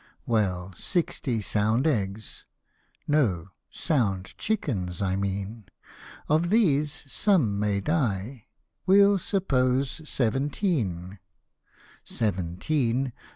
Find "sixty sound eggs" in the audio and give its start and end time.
0.75-2.43